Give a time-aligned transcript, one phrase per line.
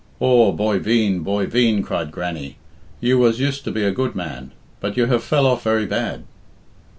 [0.19, 2.57] "Aw, boy veen, boy veen," cried Grannie,
[2.99, 6.23] "you was used to be a good man, but you have fell off very bad."